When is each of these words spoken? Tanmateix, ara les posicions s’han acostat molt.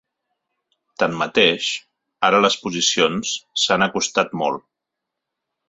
Tanmateix, 1.03 1.67
ara 2.29 2.41
les 2.47 2.57
posicions 2.63 3.37
s’han 3.67 3.89
acostat 3.91 4.37
molt. 4.43 4.69